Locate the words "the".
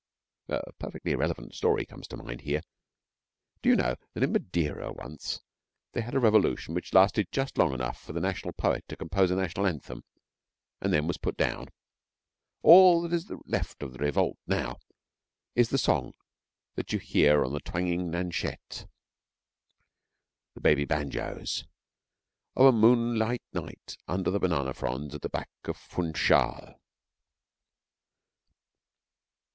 8.11-8.19, 13.93-13.99, 15.69-15.77, 17.53-17.59, 20.55-20.61, 24.31-24.39, 25.21-25.29